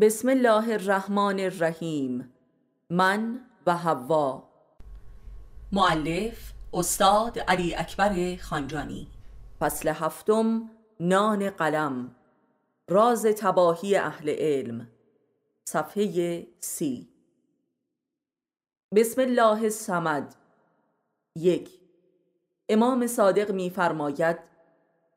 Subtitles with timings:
[0.00, 2.32] بسم الله الرحمن الرحیم.
[2.90, 4.42] من و حوا.
[5.72, 9.08] معلف استاد علی اکبر خانجانی.
[9.60, 10.70] فصل هفتم
[11.00, 12.16] نان قلم.
[12.88, 14.88] راز تباهی اهل علم.
[15.68, 17.08] صفحه سی.
[18.94, 20.34] بسم الله الصمد.
[21.36, 21.70] یک.
[22.68, 24.38] امام صادق میفرماید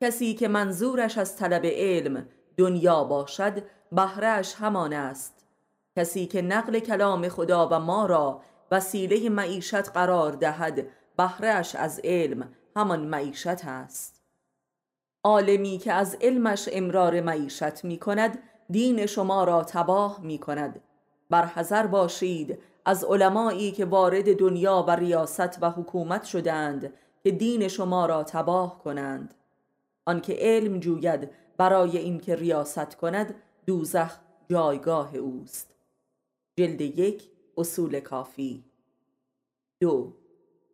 [0.02, 5.46] کسی که منظورش از طلب علم دنیا باشد بهرهش همان است.
[5.96, 10.86] کسی که نقل کلام خدا و ما را وسیله معیشت قرار دهد
[11.16, 14.22] بهرهش از علم همان معیشت است.
[15.24, 18.38] عالمی که از علمش امرار معیشت می کند
[18.70, 20.80] دین شما را تباه می کند
[21.30, 28.06] برحذر باشید از علمایی که وارد دنیا و ریاست و حکومت شدند که دین شما
[28.06, 29.34] را تباه کنند.
[30.06, 33.34] آنکه علم جوید برای اینکه ریاست کند
[33.66, 34.18] دوزخ
[34.50, 35.74] جایگاه اوست.
[36.58, 38.64] جلد یک اصول کافی.
[39.80, 40.12] دو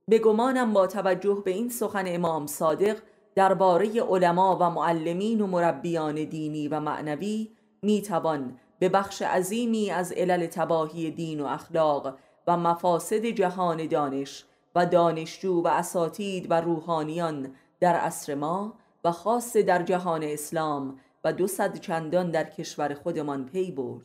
[0.09, 2.99] به گمانم با توجه به این سخن امام صادق
[3.35, 7.51] درباره علما و معلمین و مربیان دینی و معنوی
[7.83, 14.87] می‌توان به بخش عظیمی از علل تباهی دین و اخلاق و مفاسد جهان دانش و
[14.87, 21.47] دانشجو و اساتید و روحانیان در عصر ما و خاص در جهان اسلام و دو
[21.47, 24.05] صد چندان در کشور خودمان پی برد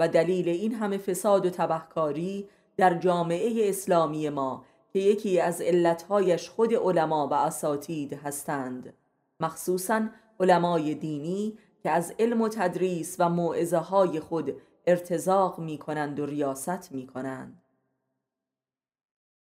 [0.00, 6.48] و دلیل این همه فساد و تبهکاری در جامعه اسلامی ما که یکی از علتهایش
[6.48, 8.94] خود علما و اساتید هستند
[9.40, 10.08] مخصوصا
[10.40, 14.56] علمای دینی که از علم و تدریس و موعظه های خود
[14.86, 17.62] ارتزاق می کنند و ریاست می کنند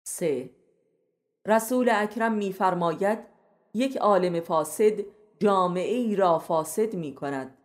[0.07, 0.49] 3.
[1.45, 3.19] رسول اکرم میفرماید
[3.73, 7.57] یک عالم فاسد جامعه ای را فاسد می کند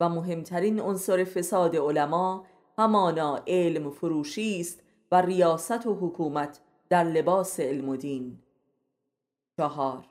[0.00, 2.46] و مهمترین عنصر فساد علما
[2.78, 8.38] همانا علم فروشی است و ریاست و حکومت در لباس علم و دین.
[9.56, 10.04] چهار.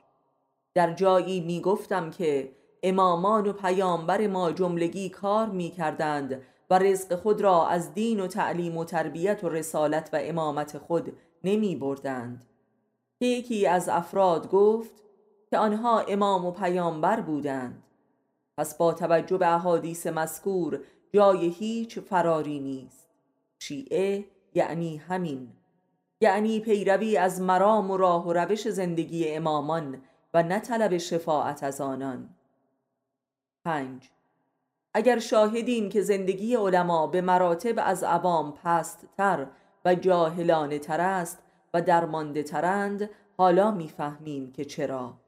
[0.74, 2.52] در جایی می گفتم که
[2.82, 8.26] امامان و پیامبر ما جملگی کار می کردند و رزق خود را از دین و
[8.26, 12.44] تعلیم و تربیت و رسالت و امامت خود نمی بردند
[13.20, 15.03] یکی از افراد گفت
[15.54, 17.82] که آنها امام و پیامبر بودند.
[18.58, 20.80] پس با توجه به احادیث مذکور
[21.12, 23.08] جای هیچ فراری نیست.
[23.58, 25.48] شیعه یعنی همین.
[26.20, 30.02] یعنی پیروی از مرام و راه و روش زندگی امامان
[30.34, 32.28] و نه طلب شفاعت از آنان.
[33.64, 34.10] پنج.
[34.94, 39.46] اگر شاهدیم که زندگی علما به مراتب از عوام پست تر
[39.84, 41.38] و جاهلانه تر است
[41.74, 45.23] و درمانده ترند حالا می‌فهمیم که چرا.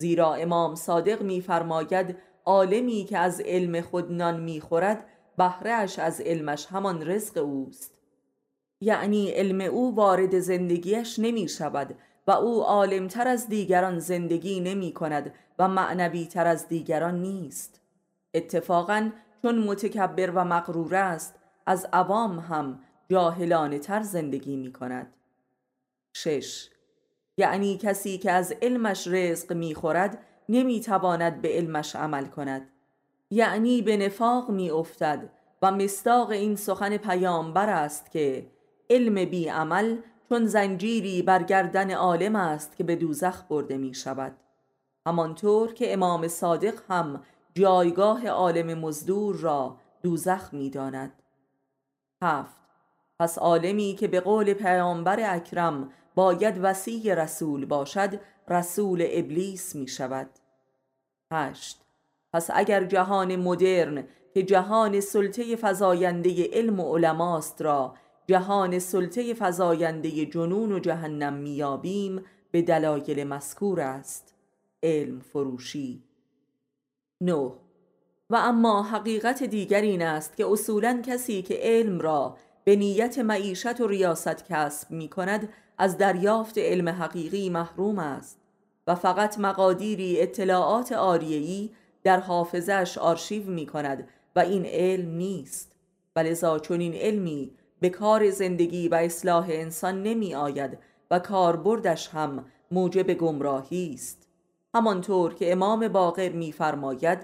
[0.00, 5.04] زیرا امام صادق میفرماید عالمی که از علم خود نان می‌خورد
[5.38, 7.94] بهرهش از علمش همان رزق اوست.
[8.80, 11.94] یعنی علم او وارد زندگیش نمی شود
[12.26, 17.80] و او عالمتر از دیگران زندگی نمی کند و معنوی تر از دیگران نیست.
[18.34, 19.10] اتفاقا
[19.42, 21.34] چون متکبر و مغرور است
[21.66, 25.14] از عوام هم جاهلانه تر زندگی می کند
[26.12, 26.70] شش
[27.38, 30.18] یعنی کسی که از علمش رزق می‌خورد
[30.48, 32.70] نمی‌تواند به علمش عمل کند.
[33.30, 35.30] یعنی به نفاق میافتد
[35.62, 38.46] و مستاق این سخن پیامبر است که
[38.90, 39.96] علم بی عمل
[40.28, 44.36] چون زنجیری بر گردن عالم است که به دوزخ برده می شود
[45.06, 47.22] همانطور که امام صادق هم
[47.54, 51.12] جایگاه عالم مزدور را دوزخ می داند
[52.22, 52.58] هفت.
[53.20, 60.30] پس عالمی که به قول پیامبر اکرم باید وسیع رسول باشد رسول ابلیس می شود
[61.32, 61.80] هشت.
[62.32, 67.94] پس اگر جهان مدرن که جهان سلطه فزاینده علم و علماست را
[68.26, 74.34] جهان سلطه فزاینده جنون و جهنم میابیم به دلایل مذکور است.
[74.82, 76.02] علم فروشی.
[77.20, 77.52] نه.
[78.30, 82.36] و اما حقیقت دیگر این است که اصولا کسی که علم را
[82.68, 85.48] به نیت معیشت و ریاست کسب می کند
[85.78, 88.38] از دریافت علم حقیقی محروم است
[88.86, 91.70] و فقط مقادیری اطلاعات آریهی
[92.02, 95.72] در حافظش آرشیو می کند و این علم نیست.
[96.16, 97.50] ولذا چون این علمی
[97.80, 100.78] به کار زندگی و اصلاح انسان نمی آید
[101.10, 104.28] و کاربردش هم موجب گمراهی است.
[104.74, 107.18] همانطور که امام باقر میفرماید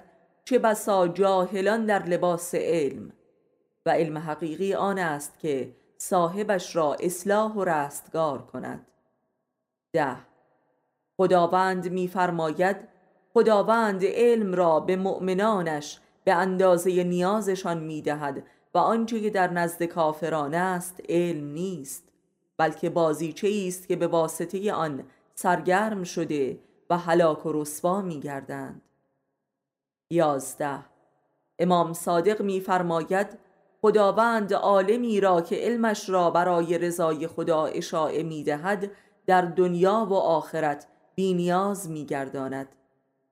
[0.45, 3.13] چه بسا جاهلان در لباس علم
[3.87, 8.87] و علم حقیقی آن است که صاحبش را اصلاح و رستگار کند.
[9.93, 10.17] ده.
[11.17, 12.77] خداوند میفرماید
[13.35, 18.43] خداوند علم را به مؤمنانش به اندازه نیازشان می‌دهد
[18.75, 22.05] و آنچه که در نزد کافران است علم نیست
[22.57, 25.05] بلکه بازیچه است که به واسطه آن
[25.35, 26.59] سرگرم شده
[26.91, 28.83] و هلاک و رسوا میگردند.
[30.11, 30.79] یازده.
[31.59, 33.44] امام صادق میفرماید
[33.85, 38.91] خداوند عالمی را که علمش را برای رضای خدا اشاعه می‌دهد
[39.27, 42.69] در دنیا و آخرت بینیاز میگرداند.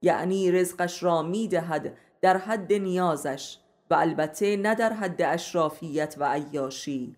[0.02, 3.58] یعنی رزقش را می‌دهد در حد نیازش
[3.90, 7.16] و البته نه در حد اشرافیت و عیاشی.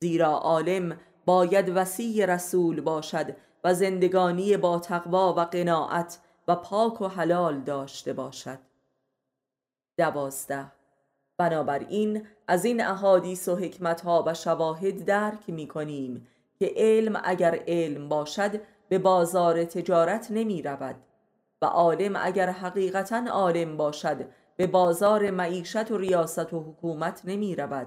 [0.00, 6.18] زیرا عالم باید وسیع رسول باشد و زندگانی با تقوا و قناعت
[6.48, 8.58] و پاک و حلال داشته باشد.
[9.98, 10.79] دوازده
[11.40, 16.26] بنابراین از این احادیث و حکمتها و شواهد درک می کنیم
[16.58, 20.96] که علم اگر علم باشد به بازار تجارت نمی رود
[21.62, 27.86] و عالم اگر حقیقتا عالم باشد به بازار معیشت و ریاست و حکومت نمی رود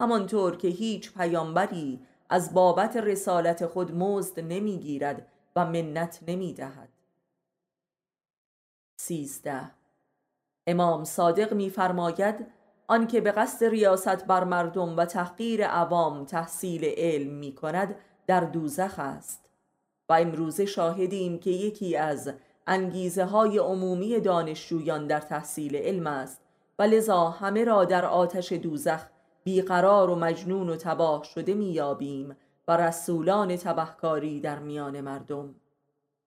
[0.00, 2.00] همانطور که هیچ پیامبری
[2.30, 6.88] از بابت رسالت خود مزد نمی‌گیرد و منت نمی دهد
[9.00, 9.70] سیزده.
[10.66, 12.59] امام صادق میفرماید
[12.90, 17.94] آنکه به قصد ریاست بر مردم و تحقیر عوام تحصیل علم می کند
[18.26, 19.48] در دوزخ است.
[20.08, 22.32] و امروزه شاهدیم که یکی از
[22.66, 26.40] انگیزه های عمومی دانشجویان در تحصیل علم است
[26.78, 29.06] و لذا همه را در آتش دوزخ
[29.44, 32.36] بیقرار و مجنون و تباه شده میابیم
[32.68, 35.54] و رسولان تبهکاری در میان مردم.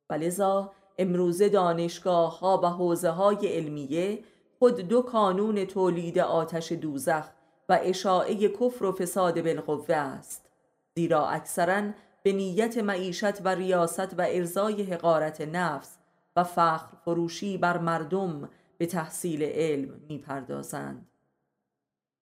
[0.10, 4.24] و لذا امروزه دانشگاه ها و حوزه های علمیه
[4.64, 7.26] خود دو کانون تولید آتش دوزخ
[7.70, 10.50] و اشاعه کفر و فساد بالقوه است.
[10.96, 11.92] زیرا اکثرا
[12.24, 15.98] به نیت معیشت و ریاست و ارزای حقارت نفس
[16.36, 21.08] و فخر فروشی بر مردم به تحصیل علم می‌پردازند.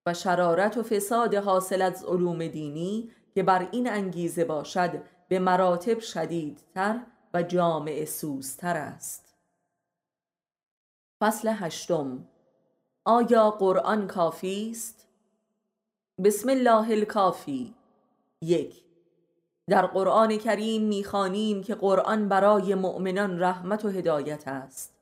[0.06, 5.98] و شرارت و فساد حاصل از علوم دینی که بر این انگیزه باشد به مراتب
[5.98, 7.00] شدیدتر
[7.34, 9.34] و جامع سوزتر است.
[11.20, 12.28] فصل هشتم.
[13.04, 15.06] آیا قرآن کافی است؟
[16.24, 17.74] بسم الله الکافی.
[18.42, 18.82] یک
[19.68, 24.94] در قرآن کریم می‌خوانیم که قرآن برای مؤمنان رحمت و هدایت است.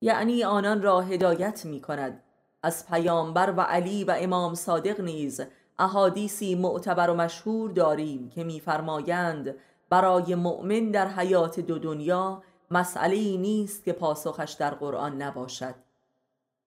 [0.00, 2.22] یعنی آنان را هدایت می کند
[2.62, 5.40] از پیامبر و علی و امام صادق نیز
[5.78, 9.54] احادیثی معتبر و مشهور داریم که میفرمایند
[9.90, 15.85] برای مؤمن در حیات دو دنیا مسئله نیست که پاسخش در قرآن نباشد.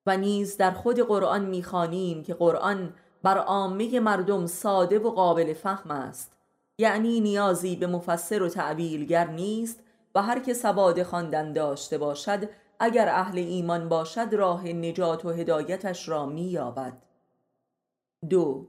[0.06, 2.94] و نیز در خود قرآن می‌خوانیم که قرآن
[3.24, 6.40] بر عامه مردم ساده و قابل فهم است.
[6.80, 9.80] یعنی نیازی به مفسر و تعبیلگر نیست
[10.16, 12.50] و هر که سواد خواندن داشته باشد
[12.80, 16.94] اگر اهل ایمان باشد راه نجات و هدایتش را مییابد
[18.30, 18.68] دو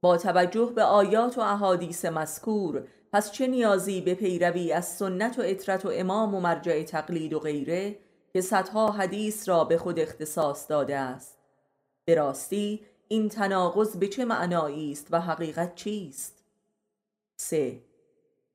[0.00, 5.42] با توجه به آیات و احادیث مذکور پس چه نیازی به پیروی از سنت و
[5.44, 7.98] اطرت و امام و مرجع تقلید و غیره؟
[8.36, 11.38] که صدها حدیث را به خود اختصاص داده است.
[12.04, 16.44] به راستی این تناقض به چه معنایی است و حقیقت چیست؟
[17.36, 17.80] 3.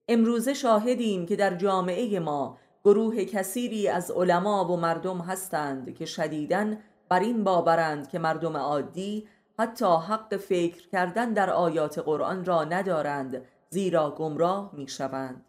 [0.07, 6.75] امروزه شاهدیم که در جامعه ما گروه کثیری از علما و مردم هستند که شدیداً
[7.09, 9.27] بر این باورند که مردم عادی
[9.59, 15.45] حتی حق فکر کردن در آیات قرآن را ندارند زیرا گمراه می شوند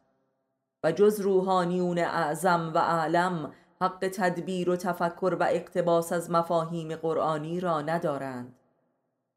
[0.85, 7.61] و جز روحانیون اعظم و اعلم حق تدبیر و تفکر و اقتباس از مفاهیم قرآنی
[7.61, 8.55] را ندارند.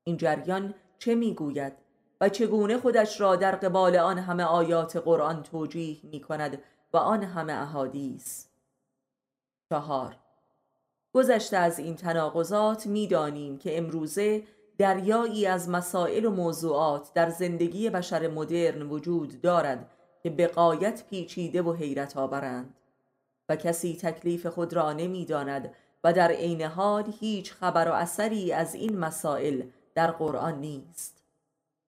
[0.03, 1.73] این جریان چه می‌گوید
[2.21, 6.61] و چگونه خودش را در قبال آن همه آیات قرآن توجیه می کند
[6.93, 8.45] و آن همه احادیث؟
[9.69, 10.15] چهار.
[11.13, 14.43] گذشته از این تناقضات می‌دانیم که امروزه
[14.77, 19.91] دریایی از مسائل و موضوعات در زندگی بشر مدرن وجود دارد
[20.23, 22.73] که بقایت پیچیده و حیرت آورند
[23.49, 25.73] و کسی تکلیف خود را نمی‌داند
[26.03, 29.63] و در عین حال هیچ خبر و اثری از این مسائل
[29.95, 31.23] در قرآن نیست.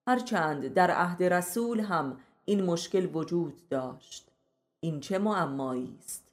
[0.08, 4.30] هرچند در عهد رسول هم این مشکل وجود داشت.
[4.80, 6.32] این چه معمایی است؟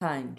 [0.00, 0.38] پنج.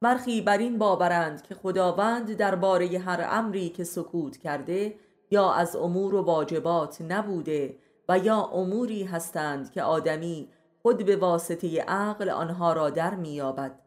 [0.00, 4.94] برخی بر این باورند که خداوند درباره هر امری که سکوت کرده
[5.30, 7.76] یا از امور و واجبات نبوده
[8.08, 10.48] و یا اموری هستند که آدمی
[10.86, 13.78] خود به واسطه عقل آنها را در میابد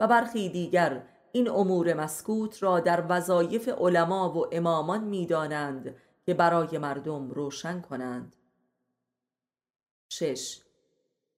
[0.00, 1.02] و برخی دیگر
[1.32, 5.94] این امور مسکوت را در وظایف علما و امامان می‌دانند
[6.26, 8.36] که برای مردم روشن کنند.
[10.12, 10.60] شش.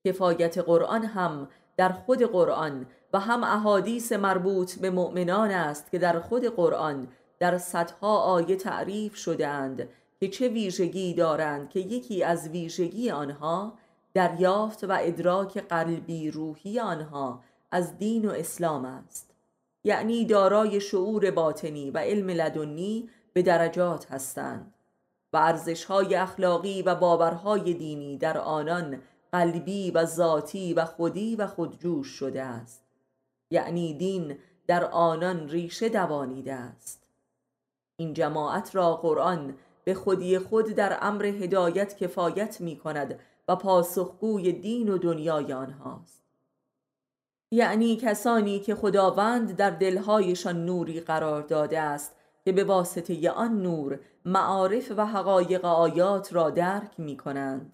[0.04, 6.20] کفایت قرآن هم در خود قرآن و هم احادیث مربوط به مؤمنان است که در
[6.20, 9.88] خود قرآن در صدها آیه تعریف شدهاند
[10.20, 13.78] که چه ویژگی دارند که یکی از ویژگی آنها
[14.14, 19.30] دریافت و ادراک قلبی روحی آنها از دین و اسلام است.
[19.84, 24.74] یعنی دارای شعور باطنی و علم لدنی به درجات هستند
[25.32, 29.02] و ارزشهای اخلاقی و باورهای دینی در آنان
[29.32, 32.84] قلبی و ذاتی و خودی و خودجوش شده است.
[33.50, 37.06] یعنی دین در آنان ریشه دوانیده است.
[37.96, 44.52] این جماعت را قرآن به خودی خود در امر هدایت کفایت می کند و پاسخگوی
[44.52, 46.22] دین و دنیای آنهاست.
[47.50, 52.14] یعنی کسانی که خداوند در دلهایشان نوری قرار داده است
[52.44, 57.72] که به واسطه آن نور معارف و حقایق آیات را درک می کنند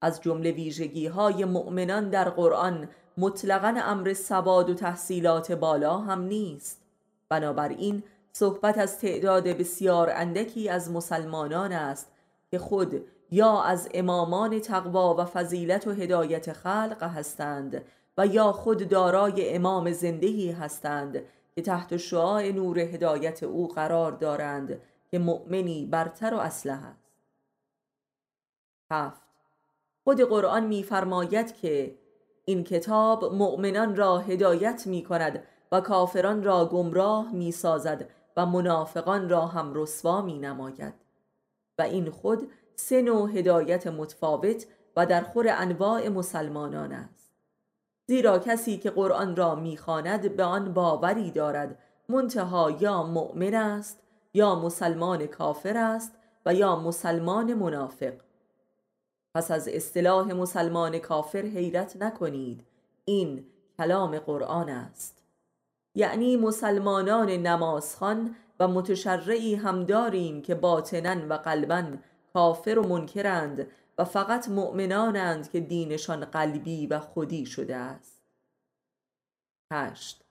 [0.00, 2.88] از جمله ویژگی های مؤمنان در قرآن
[3.18, 6.82] مطلقا امر سواد و تحصیلات بالا هم نیست.
[7.28, 8.02] بنابراین
[8.32, 12.12] صحبت از تعداد بسیار اندکی از مسلمانان است
[12.50, 17.84] که خود یا از امامان تقوا و فضیلت و هدایت خلق هستند
[18.18, 21.22] و یا خود دارای امام زندهی هستند
[21.54, 24.80] که تحت شعاع نور هدایت او قرار دارند
[25.10, 27.06] که مؤمنی برتر و اسلح است.
[28.90, 29.22] هفت.
[30.04, 31.98] خود قرآن میفرماید که
[32.44, 35.42] این کتاب مؤمنان را هدایت می کند
[35.72, 40.94] و کافران را گمراه می سازد و منافقان را هم رسوا می نماید
[41.78, 44.66] و این خود سه نوع هدایت متفاوت
[44.96, 47.32] و در خور انواع مسلمانان است.
[48.06, 51.78] زیرا کسی که قرآن را می‌خواند به آن باوری دارد
[52.08, 53.98] منتها یا مؤمن است
[54.34, 56.12] یا مسلمان کافر است
[56.46, 58.14] و یا مسلمان منافق.
[59.34, 62.64] پس از اصطلاح مسلمان کافر حیرت نکنید
[63.04, 63.46] این
[63.78, 65.22] کلام قرآن است.
[65.94, 71.82] یعنی مسلمانان نمازخان و متشرعی هم داریم که باطنا و قلبا
[72.36, 73.66] کافر و منکرند
[73.98, 78.22] و فقط مؤمنانند که دینشان قلبی و خودی شده است.
[79.72, 80.24] هشت.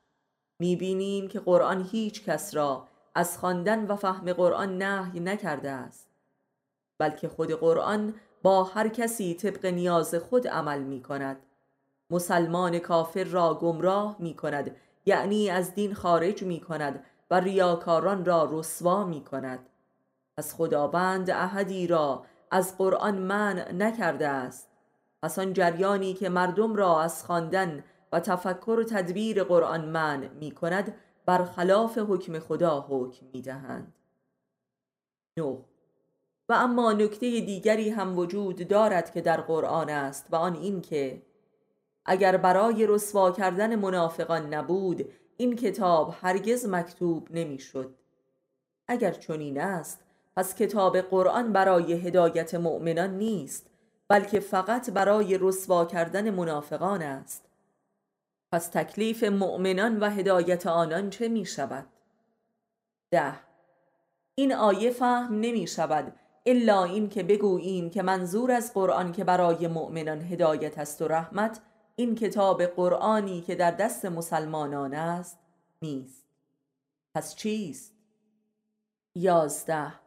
[0.59, 6.09] می‌بینیم که قرآن هیچ کس را از خواندن و فهم قرآن نهی نکرده است
[6.97, 11.38] بلکه خود قرآن با هر کسی طبق نیاز خود عمل می کند
[12.09, 18.50] مسلمان کافر را گمراه می کند یعنی از دین خارج می کند و ریاکاران را
[18.51, 19.69] رسوا می کند
[20.38, 24.70] پس خداوند احدی را از قرآن منع نکرده است.
[25.24, 30.51] پس آن جریانی که مردم را از خواندن و تفکر و تدبیر قرآن منع می
[30.51, 33.94] کند برخلاف حکم خدا حکم می دهند
[35.38, 35.62] نو
[36.50, 41.22] و اما نکته دیگری هم وجود دارد که در قرآن است و آن این که
[42.06, 47.96] اگر برای رسوا کردن منافقان نبود این کتاب هرگز مکتوب نمی‌شد.
[48.88, 50.04] اگر چنین است
[50.36, 53.70] پس کتاب قرآن برای هدایت مؤمنان نیست
[54.08, 57.50] بلکه فقط برای رسوا کردن منافقان است
[58.51, 61.86] پس تکلیف مؤمنان و هدایت آنان چه می شود؟
[63.12, 63.34] ده
[64.36, 66.13] این آیه فهم نمی شود
[66.46, 71.62] الا این که بگوییم که منظور از قرآن که برای مؤمنان هدایت است و رحمت
[71.96, 75.39] این کتاب قرآنی که در دست مسلمانان است
[75.82, 76.25] نیست
[77.15, 77.94] پس چیست؟
[79.15, 80.04] یازده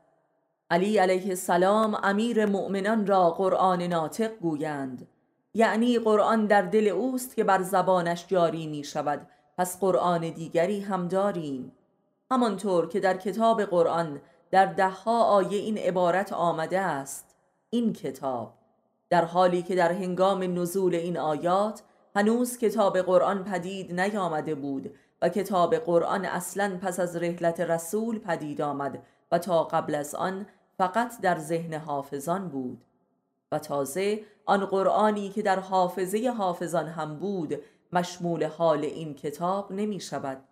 [0.70, 5.08] علی علیه السلام امیر مؤمنان را قرآن ناطق گویند.
[5.54, 9.26] یعنی قرآن در دل اوست که بر زبانش جاری می شود.
[9.58, 11.72] پس قرآن دیگری هم داریم.
[12.30, 14.20] همانطور که در کتاب قرآن
[14.50, 17.36] در دهها آیه این عبارت آمده است.
[17.70, 18.54] این کتاب.
[19.10, 21.82] در حالی که در هنگام نزول این آیات
[22.16, 28.60] هنوز کتاب قرآن پدید نیامده بود و کتاب قرآن اصلا پس از رحلت رسول پدید
[28.60, 30.46] آمد و تا قبل از آن
[30.78, 32.84] فقط در ذهن حافظان بود
[33.52, 37.54] و تازه آن قرآنی که در حافظه حافظان هم بود
[37.92, 40.44] مشمول حال این کتاب نمی شود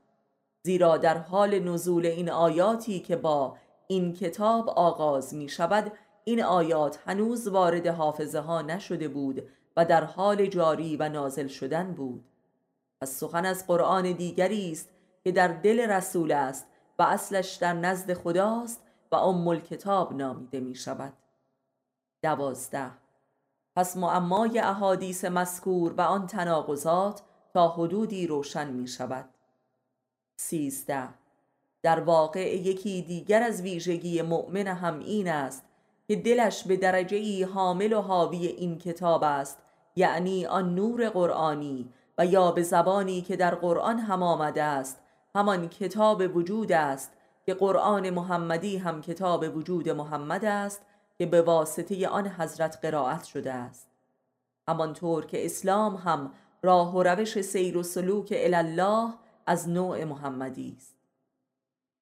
[0.63, 3.57] زیرا در حال نزول این آیاتی که با
[3.87, 5.93] این کتاب آغاز می شود
[6.25, 11.93] این آیات هنوز وارد حافظه ها نشده بود و در حال جاری و نازل شدن
[11.93, 12.25] بود.
[13.01, 14.89] پس سخن از قرآن دیگری است
[15.25, 16.67] که در دل رسول است
[16.99, 18.86] و اصلش در نزد خداست
[19.17, 21.13] ام کتاب نامیده می شود
[22.23, 22.91] دوازده.
[23.77, 27.23] پس معمای احادیث مذکور و آن تناقضات
[27.55, 29.29] تا حدودی روشن می شود
[30.37, 31.09] سیزده.
[31.83, 35.65] در واقع یکی دیگر از ویژگی مؤمن هم این است
[36.09, 39.59] که دلش به درجه ای حامل و حاوی این کتاب است
[39.97, 45.01] یعنی آن نور قرآنی و یا به زبانی که در قرآن هم آمده است
[45.35, 47.13] همان کتاب وجود است
[47.47, 50.83] که قرآن محمدی هم کتاب وجود محمد است
[51.19, 53.91] که به واسطه آن حضرت قرائت شده است.
[54.69, 59.15] همانطور که اسلام هم راه و روش سیر و سلوک الله
[59.47, 60.97] از نوع محمدی است.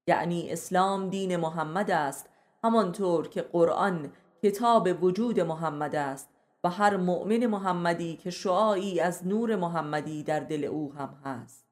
[0.07, 2.29] یعنی اسلام دین محمد است
[2.65, 6.29] همانطور که قرآن کتاب وجود محمد است
[6.65, 11.67] و هر مؤمن محمدی که شعایی از نور محمدی در دل او هم هست.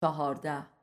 [0.00, 0.77] چهارده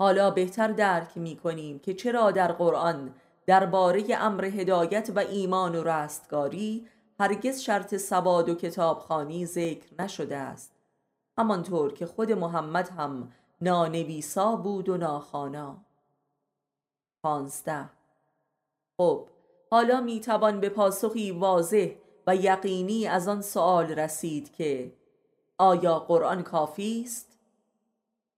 [0.00, 3.14] حالا بهتر درک می کنیم که چرا در قرآن
[3.46, 6.86] درباره امر هدایت و ایمان و رستگاری
[7.18, 10.72] هرگز شرط سواد و کتابخانی ذکر نشده است.
[11.38, 15.76] همانطور که خود محمد هم نانویسا بود و ناخانا
[17.22, 17.90] پانزده.
[18.96, 19.26] خب
[19.70, 21.88] حالا می‌توان به پاسخی واضح
[22.26, 24.92] و یقینی از آن سوال رسید که
[25.58, 27.38] آیا قرآن کافی است؟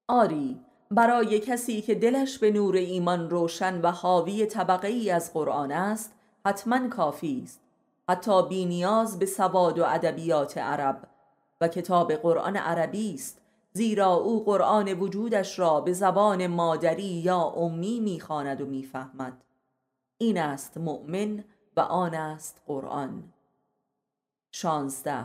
[0.09, 0.61] آری
[0.95, 6.15] برای کسی که دلش به نور ایمان روشن و حاوی طبقه ای از قرآن است
[6.47, 7.61] حتما کافی است.
[8.09, 11.09] حتی بی نیاز به سواد و ادبیات عرب.
[11.61, 13.41] و کتاب قرآن عربی است
[13.73, 19.45] زیرا او قرآن وجودش را به زبان مادری یا امی می‌خواند و می‌فهمد.
[20.19, 21.45] این است مؤمن
[21.77, 23.33] و آن است قرآن.
[24.53, 25.25] شانزده.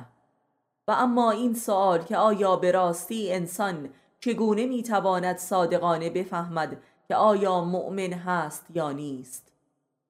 [0.88, 7.62] و اما این سوال که آیا به راستی انسان چگونه می‌تواند صادقانه بفهمد که آیا
[7.63, 9.51] مؤمن هست یا نیست؟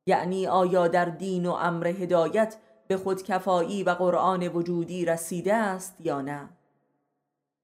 [0.05, 6.21] یعنی آیا در دین و امر هدایت به خودکفایی و قرآن وجودی رسیده است یا
[6.21, 6.49] نه؟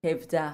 [0.04, 0.52] هفته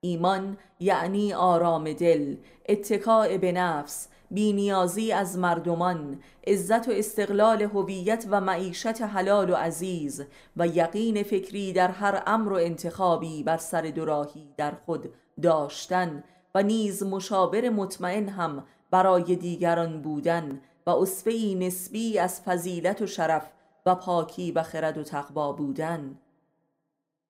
[0.00, 2.36] ایمان یعنی آرام دل
[2.68, 10.24] اتکاع به نفس بینیازی از مردمان عزت و استقلال هویت و معیشت حلال و عزیز
[10.56, 16.62] و یقین فکری در هر امر و انتخابی بر سر دراهی در خود داشتن و
[16.62, 23.50] نیز مشاور مطمئن هم برای دیگران بودن و اصفهی نسبی از فضیلت و شرف
[23.86, 26.18] و پاکی و خرد و تقوا بودن.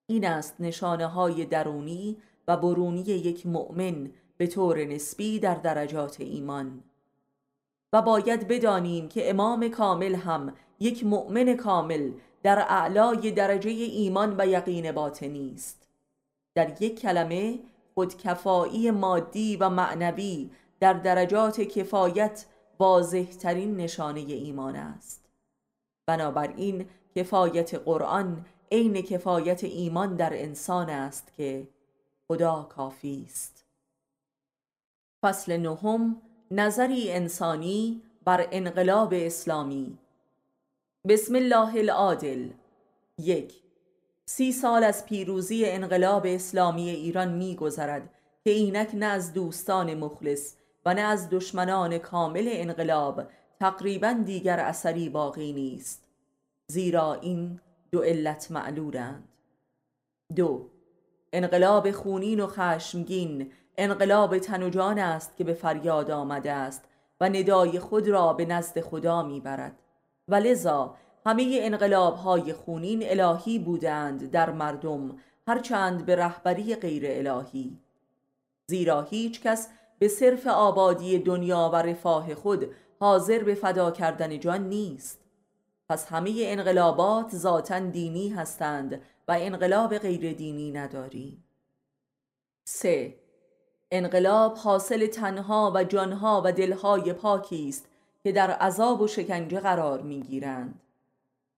[0.07, 2.17] این است نشانه های درونی
[2.49, 6.83] و برونی یک مؤمن به طور نسبی در درجات ایمان.
[7.93, 14.47] و باید بدانیم که امام کامل هم یک مؤمن کامل در اعلای درجه ایمان و
[14.47, 15.89] یقین باطنی است
[16.55, 17.59] در یک کلمه
[17.95, 22.47] خودکفایی مادی و معنوی در درجات کفایت
[22.79, 25.25] واضحترین نشانه ایمان است.
[26.07, 31.69] بنابراین کفایت قرآن عین کفایت ایمان در انسان است که
[32.29, 33.64] خدا کافی است.
[35.25, 39.99] فصل نهم نظری انسانی بر انقلاب اسلامی.
[41.09, 42.49] بسم الله العادل.
[43.19, 43.55] یک
[44.25, 48.11] سی سال از پیروزی انقلاب اسلامی ایران می گذرد
[48.45, 50.55] که اینک نه از دوستان مخلص
[50.87, 53.23] و نه از دشمنان کامل انقلاب
[53.61, 56.09] تقریبا دیگر اثری باقی نیست
[56.67, 57.61] زیرا این
[57.93, 59.29] دو علت معلولند.
[60.37, 60.71] دو
[61.33, 66.85] انقلاب خونین و خشمگین انقلاب تن جان است که به فریاد آمده است
[67.21, 69.79] و ندای خود را به نزد خدا می‌برد.
[70.29, 75.17] و لذا همه انقلاب های خونین الهی بودند در مردم
[75.49, 77.79] هرچند به رهبری غیر الهی.
[78.67, 84.69] زیرا هیچ کس به صرف آبادی دنیا و رفاه خود حاضر به فدا کردن جان
[84.69, 85.21] نیست.
[85.89, 91.45] پس همه انقلابات ذاتا دینی هستند و انقلاب غیر دینی نداریم
[92.65, 93.24] سه
[93.91, 97.87] انقلاب حاصل تنها و جانها و دلهای پاکی است
[98.23, 100.81] که در عذاب و شکنجه قرار می‌گیرند.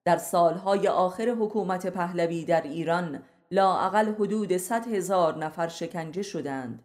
[0.05, 6.83] در سالهای آخر حکومت پهلوی در ایران لاعقل حدود صد هزار نفر شکنجه شدند.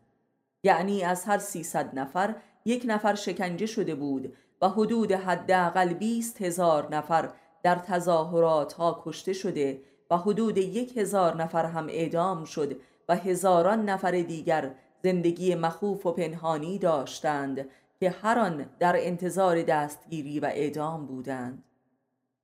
[0.63, 6.95] یعنی از هر سیصد نفر یک نفر شکنجه شده بود و حدود حداقل بیست هزار
[6.95, 7.29] نفر
[7.63, 13.89] در تظاهرات ها کشته شده و حدود یک هزار نفر هم اعدام شد و هزاران
[13.89, 14.71] نفر دیگر
[15.03, 21.63] زندگی مخوف و پنهانی داشتند که هر آن در انتظار دستگیری و اعدام بودند.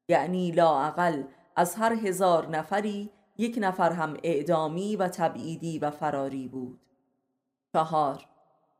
[0.10, 1.24] یعنی لاعقل
[1.56, 6.80] از هر هزار نفری یک نفر هم اعدامی و تبعیدی و فراری بود.
[7.74, 8.26] چهار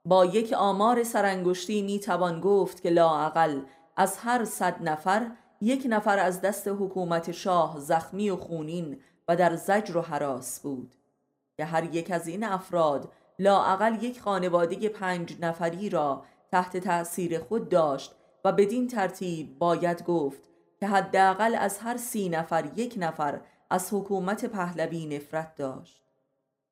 [0.06, 3.62] با یک آمار سرانگشتی می توان گفت که لاعقل
[3.96, 9.56] از هر صد نفر یک نفر از دست حکومت شاه زخمی و خونین و در
[9.56, 10.96] زجر و حراس بود.
[11.58, 17.70] که هر یک از این افراد لاعقل یک خانواده پنج نفری را تحت تأثیر خود
[17.70, 20.42] داشت و بدین ترتیب باید گفت
[20.80, 26.02] که حداقل از هر سی نفر یک نفر از حکومت پهلوی نفرت داشت.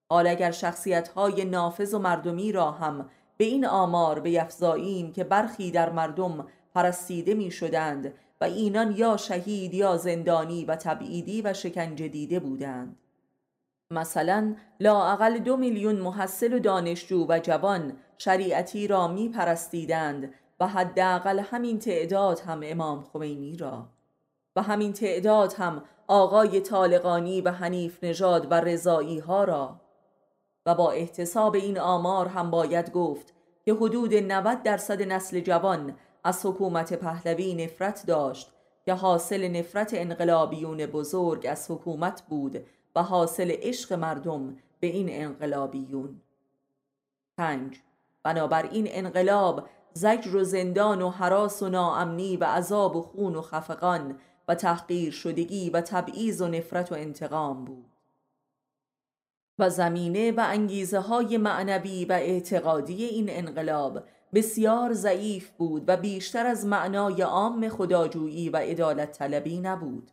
[0.10, 5.72] حال اگر شخصیت های نافذ و مردمی را هم به این آمار بیفزاییم که برخی
[5.72, 12.08] در مردم پرستیده می شدند و اینان یا شهید یا زندانی و تبعیدی و شکنجه
[12.08, 12.98] دیده بودند.
[13.92, 21.40] مثلا لااقل دو میلیون محصل و دانشجو و جوان شریعتی را می پرستیدند و حداقل
[21.40, 23.88] همین تعداد هم امام خمینی را.
[24.56, 29.82] و همین تعداد هم آقای طالقانی و حنیف نژاد و رضایی ها را.
[30.66, 33.34] و با احتساب این آمار هم باید گفت
[33.66, 38.52] که حدود 90 درصد نسل جوان از حکومت پهلوی نفرت داشت
[38.86, 46.22] که حاصل نفرت انقلابیون بزرگ از حکومت بود و حاصل عشق مردم به این انقلابیون.
[47.38, 47.82] پنج.
[48.24, 54.20] بنابراین انقلاب زجر و زندان و حراس و ناامنی و عذاب و خون و خفقان
[54.48, 57.86] و تحقیر شدگی و تبعیض و نفرت و انتقام بود.
[59.60, 64.04] و زمینه و انگیزه های معنوی و اعتقادی این انقلاب
[64.34, 70.12] بسیار ضعیف بود و بیشتر از معنای عام خداجویی و عدالت طلبی نبود.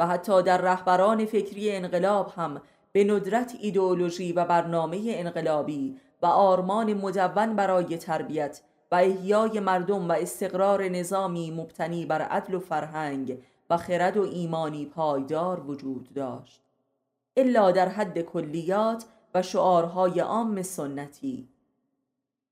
[0.00, 2.60] و حتی در رهبران فکری انقلاب هم
[2.92, 8.60] به ندرت ایدئولوژی و برنامه انقلابی و آرمان مدون برای تربیت
[8.92, 13.38] و احیای مردم و استقرار نظامی مبتنی بر عدل و فرهنگ
[13.70, 16.60] و خرد و ایمانی پایدار وجود داشت.
[17.36, 21.48] الا در حد کلیات و شعارهای عام سنتی.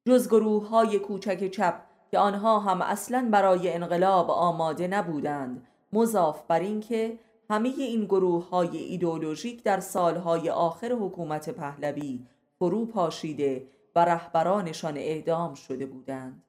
[0.07, 1.81] جز گروه های کوچک چپ
[2.11, 7.19] که آنها هم اصلا برای انقلاب آماده نبودند مضاف بر اینکه
[7.51, 12.27] همه این گروه های ایدولوژیک در سالهای آخر حکومت پهلوی
[12.59, 16.43] فرو پاشیده و رهبرانشان اعدام شده بودند.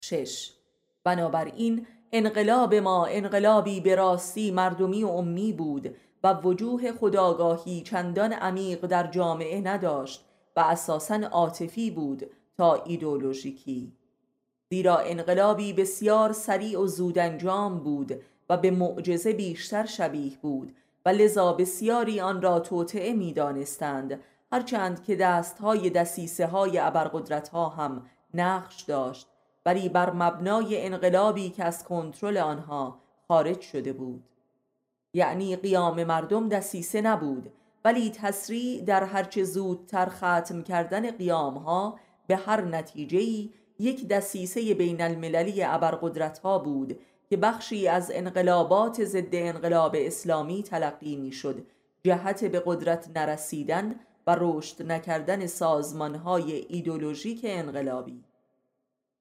[0.00, 0.52] شش.
[1.04, 8.86] بنابراین انقلاب ما انقلابی به راستی مردمی و امی بود و وجوه خداگاهی چندان عمیق
[8.86, 10.24] در جامعه نداشت
[10.56, 13.92] و اساسا عاطفی بود تا ایدولوژیکی
[14.70, 21.08] زیرا انقلابی بسیار سریع و زود انجام بود و به معجزه بیشتر شبیه بود و
[21.08, 24.20] لذا بسیاری آن را توطعه می دانستند
[24.52, 29.26] هرچند که دستهای دسیسه های ابرقدرت ها هم نقش داشت
[29.66, 34.24] ولی بر مبنای انقلابی که از کنترل آنها خارج شده بود.
[35.14, 37.52] یعنی قیام مردم دسیسه نبود
[37.84, 45.02] ولی تسریع در هرچه زودتر ختم کردن قیام ها به هر نتیجه یک دسیسه بین
[45.02, 46.98] المللی ابرقدرت ها بود
[47.30, 51.66] که بخشی از انقلابات ضد انقلاب اسلامی تلقی می شد
[52.02, 58.24] جهت به قدرت نرسیدن و رشد نکردن سازمان های ایدولوژیک انقلابی.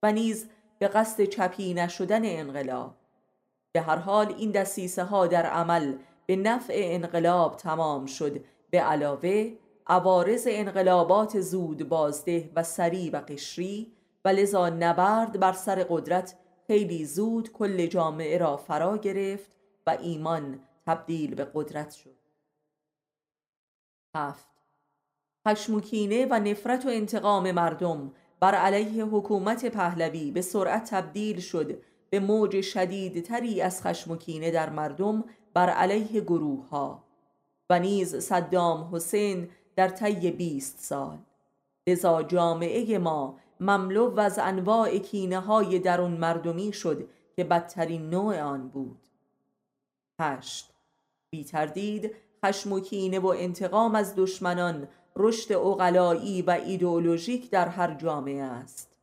[0.03, 2.95] و نیز به قصد چپی نشدن انقلاب.
[3.71, 5.93] به هر حال این دسیسه ها در عمل
[6.25, 8.43] به نفع انقلاب تمام شد.
[8.69, 9.51] به علاوه
[9.87, 13.91] عوارض انقلابات زود بازده و سری و قشری
[14.25, 16.35] و لذا نبرد بر سر قدرت
[16.67, 19.55] خیلی زود کل جامعه را فرا گرفت
[19.87, 22.15] و ایمان تبدیل به قدرت شد.
[24.15, 24.49] هفت.
[25.47, 32.19] خشمکینه و نفرت و انتقام مردم بر علیه حکومت پهلوی به سرعت تبدیل شد به
[32.19, 35.23] موج شدیدتری از خشمکینه در مردم
[35.53, 37.03] بر علیه گروه ها
[37.69, 41.17] و نیز صدام حسین در طی بیست سال.
[41.87, 48.67] لذا جامعه ما مملو از انواع کینه های درون مردمی شد که بدترین نوع آن
[48.67, 48.99] بود.
[50.19, 50.73] هشت.
[51.29, 52.11] بی تردید
[52.45, 58.95] خشم و کینه و انتقام از دشمنان رشد اقلایی و ایدئولوژیک در هر جامعه است.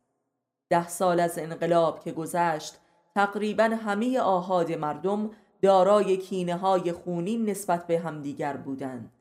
[0.69, 2.79] ده سال از انقلاب که گذشت
[3.15, 9.11] تقریبا همه آهاد مردم دارای کینه های خونین نسبت به همدیگر بودند.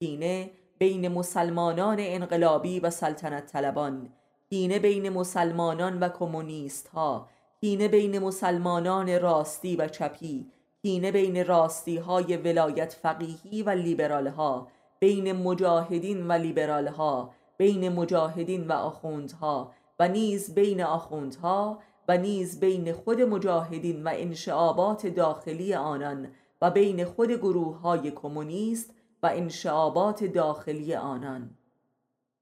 [0.00, 4.08] کینه بین مسلمانان انقلابی و سلطنت طلبان
[4.52, 7.28] کینه بین مسلمانان و کمونیست ها
[7.60, 10.46] کینه بین مسلمانان راستی و چپی
[10.82, 14.68] کینه بین راستی های ولایت فقیهی و لیبرال ها
[15.00, 22.60] بین مجاهدین و لیبرال ها بین مجاهدین و آخوندها و نیز بین آخوندها و نیز
[22.60, 26.28] بین خود مجاهدین و انشعابات داخلی آنان
[26.62, 31.50] و بین خود گروه های کمونیست و انشعابات داخلی آنان.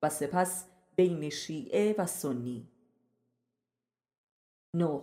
[0.02, 0.69] و سپس
[1.00, 2.68] بین شیعه و سنی.
[4.74, 5.02] نو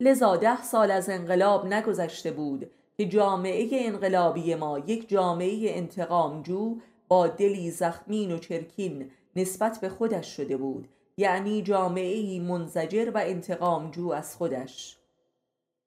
[0.00, 6.76] لذا ده سال از انقلاب نگذشته بود که جامعه انقلابی ما یک جامعه انتقامجو
[7.08, 14.10] با دلی زخمین و چرکین نسبت به خودش شده بود یعنی جامعه منزجر و انتقامجو
[14.10, 14.98] از خودش.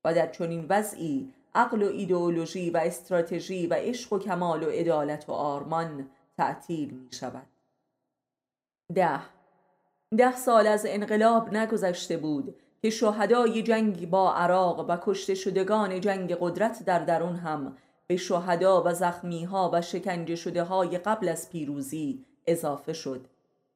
[0.06, 5.30] و در چنین وضعی عقل و ایدئولوژی و استراتژی و عشق و کمال و عدالت
[5.30, 7.59] و آرمان تعطیل می شود
[8.95, 9.19] ده.
[10.17, 16.38] ده سال از انقلاب نگذشته بود که شهدای جنگ با عراق و کشته شدگان جنگ
[16.39, 21.49] قدرت در درون هم به شهدا و زخمی ها و شکنجه شده های قبل از
[21.49, 23.25] پیروزی اضافه شد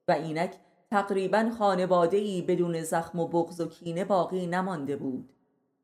[0.07, 0.55] و اینک
[0.91, 5.29] تقریبا خانواده ای بدون زخم و بغض و کینه باقی نمانده بود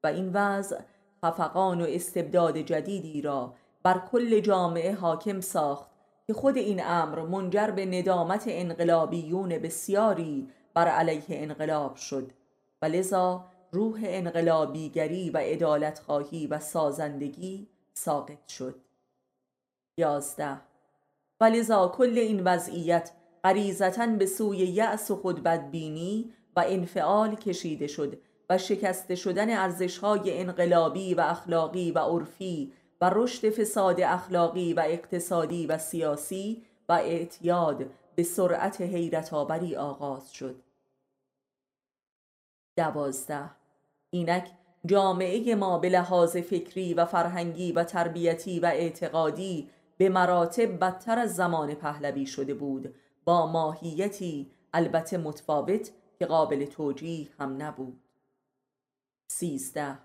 [0.03, 0.79] و این وضع
[1.25, 5.89] خفقان و استبداد جدیدی را بر کل جامعه حاکم ساخت
[6.29, 12.31] که خود این امر منجر به ندامت انقلابیون بسیاری بر علیه انقلاب شد.
[12.81, 18.75] و لذا روح انقلابیگری و عدالت خواهی و سازندگی ساقط شد.
[19.97, 20.61] یازده.
[21.41, 23.11] و لذا کل این وضعیت
[23.43, 28.17] غریزتا به سوی یأس و خودبدبینی و انفعال کشیده شد
[28.49, 35.67] و شکسته شدن ارزشهای انقلابی و اخلاقی و عرفی و رشد فساد اخلاقی و اقتصادی
[35.67, 37.85] و سیاسی و اعتیاد
[38.15, 40.55] به سرعت حیرت آوری آغاز شد.
[42.77, 43.49] دوازده.
[44.09, 44.51] اینک
[44.85, 51.35] جامعه ما به لحاظ فکری و فرهنگی و تربیتی و اعتقادی به مراتب بدتر از
[51.35, 52.95] زمان پهلوی شده بود.
[53.25, 57.99] با ماهیتی البته متفاوت که قابل توجیه هم نبود.
[59.27, 59.97] سیزده.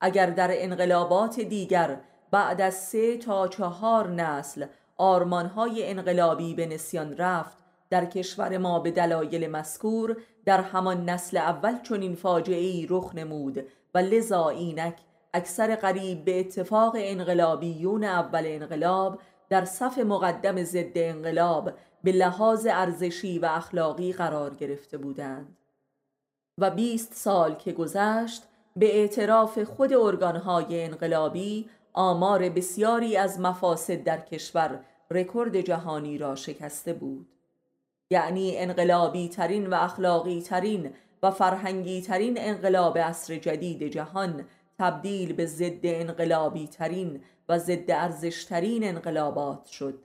[0.00, 2.00] اگر در انقلابات دیگر
[2.32, 4.66] بعد از سه تا چهار نسل
[4.96, 7.56] آرمانهای انقلابی به نسیان رفت.
[7.90, 13.66] در کشور ما به دلایل مذکور در همان نسل اول چنین فاجعه ای رخ نمود
[13.94, 14.94] و لذا اینک
[15.34, 21.72] اکثر قریب به اتفاق انقلابیون اول انقلاب در صف مقدم ضد انقلاب
[22.04, 25.56] به لحاظ ارزشی و اخلاقی قرار گرفته بودند.
[26.58, 28.42] و بیست سال که گذشت
[28.76, 36.92] به اعتراف خود ارگانهای انقلابی آمار بسیاری از مفاسد در کشور رکورد جهانی را شکسته
[36.92, 37.28] بود.
[38.10, 40.90] یعنی انقلابی ترین و اخلاقی ترین
[41.22, 44.44] و فرهنگی ترین انقلاب عصر جدید جهان
[44.78, 50.02] تبدیل به ضد انقلابی ترین و ضد ارزش ترین انقلابات شد.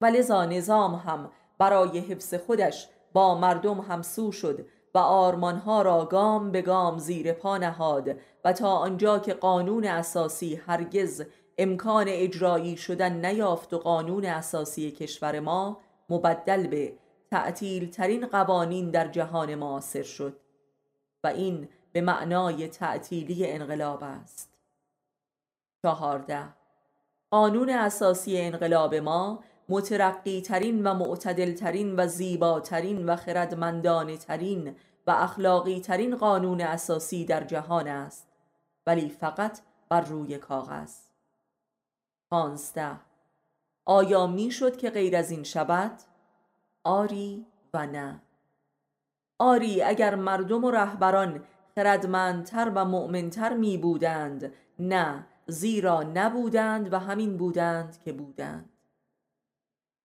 [0.00, 6.50] و لذا نظام هم برای حفظ خودش با مردم همسو شد و آرمانها را گام
[6.50, 11.24] به گام زیر پا نهاد و تا آنجا که قانون اساسی هرگز
[11.58, 16.92] امکان اجرایی شدن نیافت و قانون اساسی کشور ما مبدل به
[17.30, 20.36] تعطیل ترین قوانین در جهان معاصر شد
[21.24, 24.52] و این به معنای تعطیلی انقلاب است.
[25.82, 26.48] چهارده.
[27.30, 35.10] قانون اساسی انقلاب ما مترقی ترین و معتدل ترین و زیباترین و خردمندانه ترین و
[35.10, 38.28] اخلاقی ترین قانون اساسی در جهان است
[38.86, 40.96] ولی فقط بر روی کاغذ.
[42.30, 43.00] پانزده.
[43.84, 46.00] آیا می‌شد که غیر از این شود؟
[46.84, 48.22] آری و نه.
[49.38, 57.36] آری اگر مردم و رهبران خردمندتر و مؤمنتر می بودند نه زیرا نبودند و همین
[57.36, 58.71] بودند که بودند.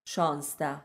[0.10, 0.82] شانزده.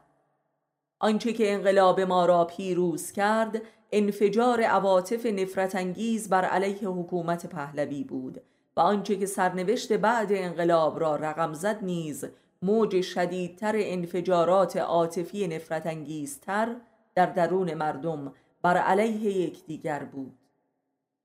[0.99, 8.05] آنچه که انقلاب ما را پیروز کرد انفجار عواطف نفرت انگیز بر علیه حکومت پهلوی
[8.05, 8.43] بود
[8.77, 12.25] و آنچه که سرنوشت بعد انقلاب را رقم زد نیز
[12.63, 16.77] موج شدیدتر انفجارات عاطفی نفرت انگیزتر
[17.15, 18.33] در درون مردم
[18.63, 20.39] بر علیه یکدیگر بود.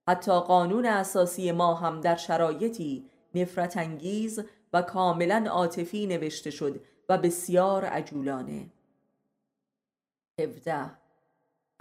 [0.09, 7.17] حتی قانون اساسی ما هم در شرایطی نفرت انگیز و کاملا عاطفی نوشته شد و
[7.17, 8.69] بسیار عجولانه.
[10.41, 10.91] 17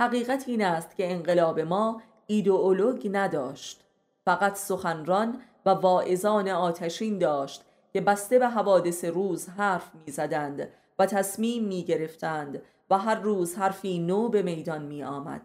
[0.00, 3.84] حقیقت این است که انقلاب ما ایدئولوگ نداشت.
[4.24, 11.64] فقط سخنران و واعظان آتشین داشت که بسته به حوادث روز حرف می‌زدند و تصمیم
[11.64, 15.42] می گرفتند و هر روز حرفی نو به میدان می آمد.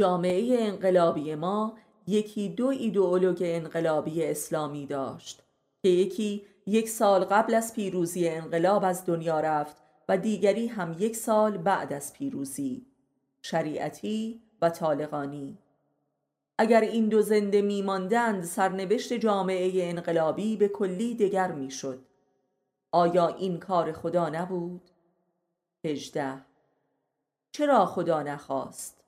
[0.00, 5.42] جامعه انقلابی ما یکی دو ایدئولوگ انقلابی اسلامی داشت
[5.82, 9.76] که یکی یک سال قبل از پیروزی انقلاب از دنیا رفت
[10.08, 12.86] و دیگری هم یک سال بعد از پیروزی
[13.42, 15.58] شریعتی و طالقانی
[16.58, 22.04] اگر این دو زنده میماندند سرنوشت جامعه انقلابی به کلی دگر می‌شد
[22.92, 24.90] آیا این کار خدا نبود؟
[25.84, 26.44] هجده
[27.52, 29.04] چرا خدا نخواست؟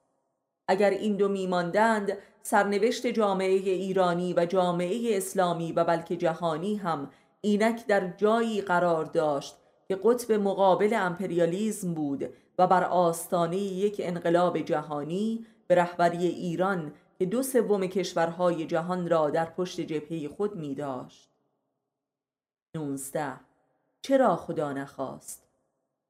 [0.68, 7.86] اگر این دو میماندند سرنوشت جامعه ایرانی و جامعه اسلامی و بلکه جهانی هم اینک
[7.86, 9.56] در جایی قرار داشت
[9.88, 17.26] که قطب مقابل امپریالیزم بود و بر آستانه یک انقلاب جهانی به رهبری ایران که
[17.26, 21.28] دو سوم کشورهای جهان را در پشت جبهه خود می داشت
[22.76, 23.32] 19
[24.02, 25.42] چرا خدا نخواست؟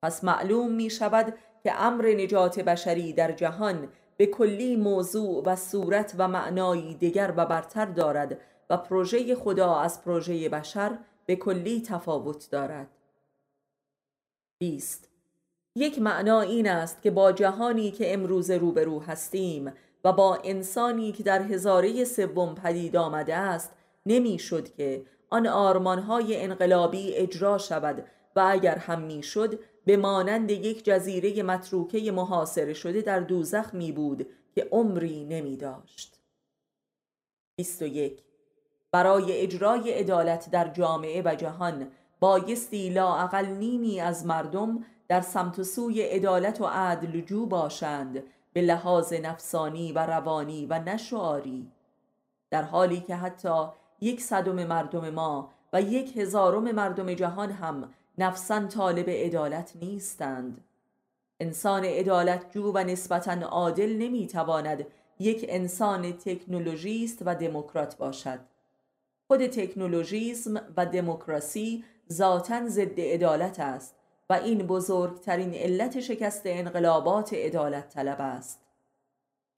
[0.03, 6.15] پس معلوم می شود که امر نجات بشری در جهان به کلی موضوع و صورت
[6.19, 12.51] و معنایی دیگر و برتر دارد و پروژه خدا از پروژه بشر به کلی تفاوت
[12.51, 12.89] دارد.
[14.59, 15.09] 20
[15.77, 19.73] یک معنا این است که با جهانی که امروز روبرو هستیم
[20.05, 23.73] و با انسانی که در هزاره سوم پدید آمده است
[24.07, 31.43] نمی‌شد که آن آرمانهای انقلابی اجرا شود و اگر هم می‌شد به مانند یک جزیره
[31.43, 36.21] متروکه محاصره شده در دوزخ می بود که عمری نمی داشت.
[37.57, 38.28] 21
[38.93, 41.89] برای اجرای عدالت در جامعه و جهان.
[42.21, 48.23] بایستی لااقل نیمی از مردم در سمت سوی عدالت و عدل جو باشند
[48.53, 51.73] به لحاظ نفسانی و روانی و نشعاری
[52.51, 53.67] در حالی که حتی
[54.01, 60.65] یک صدم مردم ما و یک هزارم مردم جهان هم نفسا طالب عدالت نیستند.
[61.41, 64.87] انسان عدالت جو و نسبتا عادل نمی‌تواند
[65.19, 68.39] یک انسان تکنولوژیست و دموکرات باشد.
[69.29, 73.95] خود تکنولوژیسم و دموکراسی ذاتا ضد عدالت است
[74.31, 78.61] و این بزرگترین علت شکست انقلابات عدالت طلب است.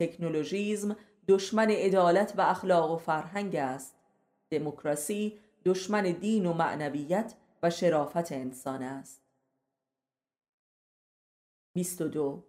[0.00, 0.96] تکنولوژیزم
[1.28, 3.94] دشمن عدالت و اخلاق و فرهنگ است.
[4.50, 9.22] دموکراسی دشمن دین و معنویت و شرافت انسان است.
[11.74, 12.44] 22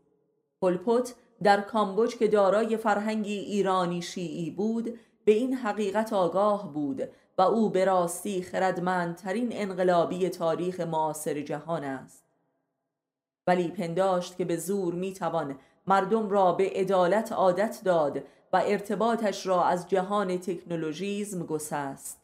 [0.62, 7.42] پلپوت در کامبوج که دارای فرهنگی ایرانی شیعی بود به این حقیقت آگاه بود و
[7.42, 12.24] او به راستی خردمندترین انقلابی تاریخ معاصر جهان است.
[13.48, 19.64] ولی پنداشت که به زور می‌توان مردم را به عدالت عادت داد و ارتباطش را
[19.66, 22.22] از جهان تکنولوژیزم گسست.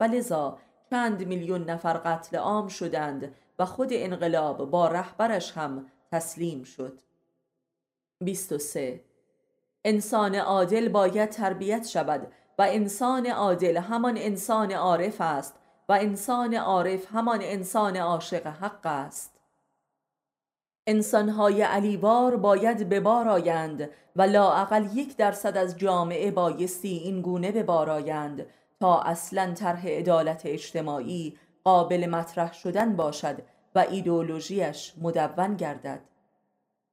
[0.00, 0.58] و لذا
[0.90, 7.00] چند میلیون نفر قتل عام شدند و خود انقلاب با رهبرش هم تسلیم شد.
[8.20, 9.00] 23
[9.84, 15.54] انسان عادل باید تربیت شود و انسان عادل همان انسان عارف است
[15.88, 19.40] و انسان عارف همان انسان عاشق حق است.
[20.86, 27.52] انسانهای علیبار باید به بار آیند و لااقل یک درصد از جامعه بایستی این گونه
[27.52, 28.46] به بار آیند
[28.80, 33.36] تا اصلا طرح عدالت اجتماعی قابل مطرح شدن باشد
[33.74, 36.09] و ایدولوژیش مدون گردد.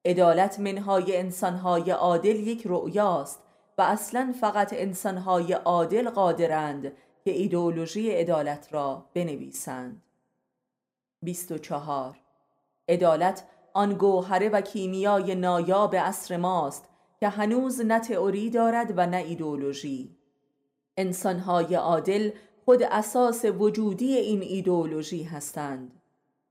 [0.06, 3.40] عدالت منهای انسانهای عادل یک رؤیاست
[3.78, 6.92] و اصلا فقط انسانهای عادل قادرند
[7.26, 10.02] که ایدولوژی عدالت را بنویسند.
[11.22, 12.20] 24
[12.90, 19.18] عدالت آن گوهره و کیمیای نایاب عصر ماست که هنوز نه تئوری دارد و نه
[19.18, 20.18] ایدولوژی
[20.98, 22.32] انسانهای عادل
[22.66, 25.92] خود اساس وجودی این ایدولوژی هستند.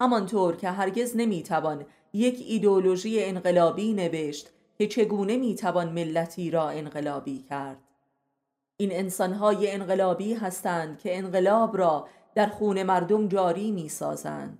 [0.00, 7.78] همانطور که هرگز نمی‌توان یک ایدولوژی انقلابی نوشت که چگونه می‌توان ملتی را انقلابی کرد.
[8.76, 14.58] این انسانهای انقلابی هستند که انقلاب را در خون مردم جاری می‌سازند.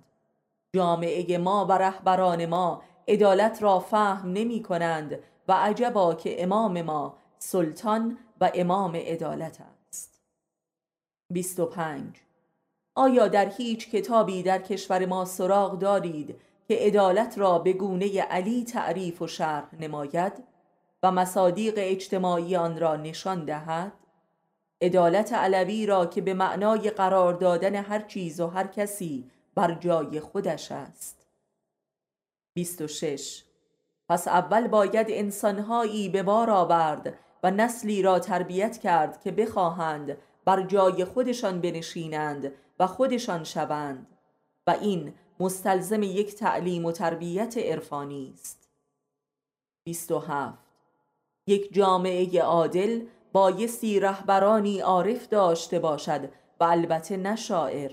[0.75, 7.17] جامعه ما و رهبران ما عدالت را فهم نمی کنند و عجبا که امام ما
[7.39, 9.57] سلطان و امام عدالت
[9.89, 10.21] است.
[11.33, 12.21] 25
[12.95, 16.35] آیا در هیچ کتابی در کشور ما سراغ دارید
[16.67, 20.33] که عدالت را به گونه علی تعریف و شرح نماید
[21.03, 23.93] و مصادیق اجتماعی آن را نشان دهد
[24.81, 30.19] عدالت علوی را که به معنای قرار دادن هر چیز و هر کسی بر جای
[30.19, 31.27] خودش است.
[32.53, 33.43] 26
[34.09, 40.61] پس اول باید انسانهایی به بار آورد و نسلی را تربیت کرد که بخواهند بر
[40.61, 44.07] جای خودشان بنشینند و خودشان شوند
[44.67, 48.69] و این مستلزم یک تعلیم و تربیت عرفانی است.
[49.83, 50.57] 27
[51.47, 57.91] یک جامعه عادل بایستی رهبرانی عارف داشته باشد و البته نه شاعر.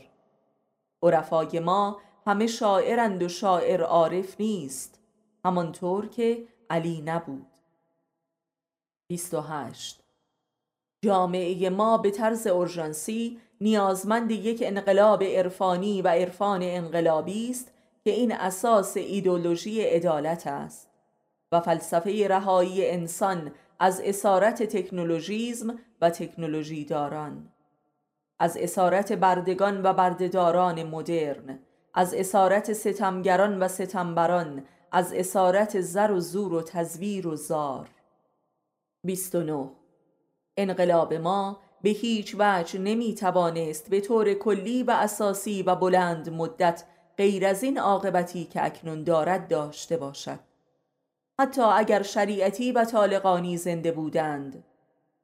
[1.02, 4.98] عرفای ما همه شاعرند و شاعر عارف نیست
[5.44, 7.46] همانطور که علی نبود.
[9.08, 10.04] 28
[11.04, 17.72] جامعه ما به طرز اورژانسی نیازمند یک انقلاب عرفانی و عرفان انقلابی است
[18.04, 20.90] که این اساس ایدولوژی عدالت است
[21.52, 27.48] و فلسفه رهایی انسان از اسارت تکنولوژیزم و تکنولوژی داران
[28.38, 31.58] از اسارت بردگان و بردهداران مدرن
[31.94, 37.88] از اسارت ستمگران و ستمبران از اسارت زر و زور و تزویر و زار.
[39.04, 39.70] 29
[40.56, 46.84] انقلاب ما به هیچ وجه نمی توانست به طور کلی و اساسی و بلند مدت
[47.18, 50.38] غیر از این عاقبتی که اکنون دارد داشته باشد.
[51.40, 54.64] حتی اگر شریعتی و طالقانی زنده بودند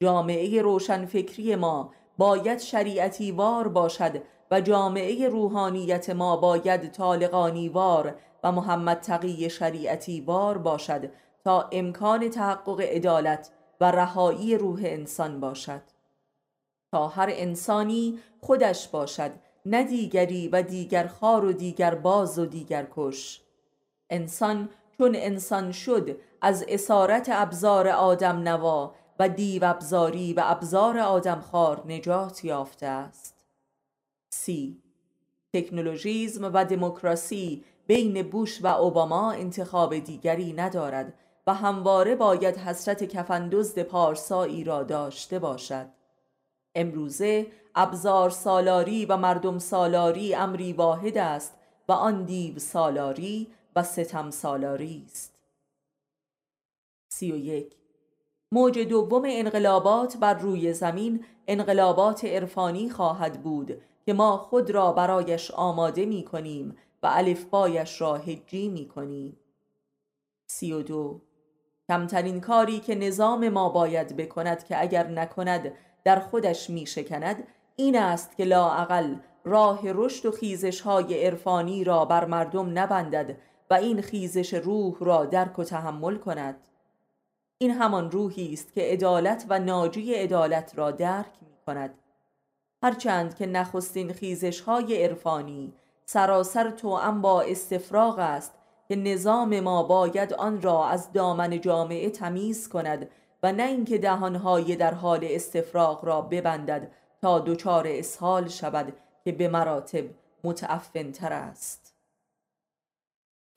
[0.01, 8.53] جامعه روشنفکری ما باید شریعتی وار باشد و جامعه روحانیت ما باید طالقانی وار و
[8.53, 11.11] محمد تقی شریعتی وار باشد
[11.45, 13.51] تا امکان تحقق عدالت
[13.81, 16.00] و رهایی روح انسان باشد.
[16.93, 19.31] تا هر انسانی خودش باشد
[19.67, 23.41] نه دیگری و دیگر خار و دیگر باز و دیگر کش.
[24.11, 24.69] انسان
[24.99, 31.83] چون انسان شد از اسارت ابزار آدم نوا و دیو ابزاری و ابزار آدم خار
[31.87, 33.45] نجات یافته است.
[34.31, 34.83] سی.
[35.55, 41.15] تکنولوژیزم و دموکراسی بین بوش و اوباما انتخاب دیگری ندارد
[41.47, 46.00] و همواره باید حسرت کفندزد پارسایی را داشته باشد.
[46.75, 51.55] امروزه ابزار سالاری و مردم سالاری امری واحد است
[51.89, 55.35] و آن دیو سالاری و ستم سالاری است.
[57.13, 57.77] سی و یک.
[58.53, 65.51] موج دوم انقلابات بر روی زمین انقلابات عرفانی خواهد بود که ما خود را برایش
[65.51, 69.37] آماده می کنیم و الفبایش را هجی می کنیم.
[70.51, 71.21] سی و دو.
[71.89, 75.73] کمترین کاری که نظام ما باید بکند که اگر نکند
[76.11, 77.47] در خودش می شکند
[77.77, 83.37] این است که لاعقل راه رشد و خیزش های عرفانی را بر مردم نبندد
[83.71, 86.57] و این خیزش روح را درک و تحمل کند.
[87.59, 91.95] این همان روحی است که عدالت و ناجی عدالت را درک می کند
[92.83, 95.73] هرچند که نخستین خیزش های عرفانی
[96.07, 98.55] سراسر توأم با استفراغ است
[98.89, 103.09] که نظام ما باید آن را از دامن جامعه تمیز کند
[103.43, 106.91] و نه اینکه دهانهای در حال استفراغ را ببندد
[107.23, 108.93] تا دچار اسهال شود
[109.25, 110.05] که به مراتب
[110.45, 111.95] متعفنتر است.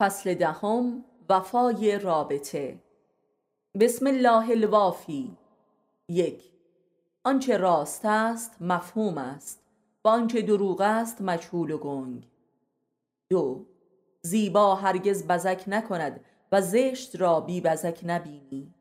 [0.00, 2.78] فصل دهم وفای رابطه.
[3.80, 5.36] بسم الله الوافی.
[6.08, 6.42] یک
[7.24, 9.62] آنچه راست است مفهوم است
[10.04, 12.28] و آنچه دروغ است مجهول و گنگ.
[13.30, 13.66] دو
[14.22, 18.73] زیبا هرگز بزک نکند و زشت را بی بزک نبینی.